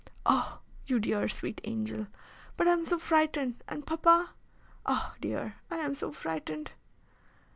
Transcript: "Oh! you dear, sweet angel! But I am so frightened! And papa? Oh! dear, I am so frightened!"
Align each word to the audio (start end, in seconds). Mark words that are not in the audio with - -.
"Oh! 0.25 0.61
you 0.87 0.99
dear, 0.99 1.29
sweet 1.29 1.61
angel! 1.63 2.07
But 2.57 2.67
I 2.67 2.71
am 2.71 2.87
so 2.87 2.97
frightened! 2.97 3.63
And 3.67 3.85
papa? 3.85 4.31
Oh! 4.83 5.13
dear, 5.21 5.57
I 5.69 5.77
am 5.77 5.93
so 5.93 6.11
frightened!" 6.11 6.71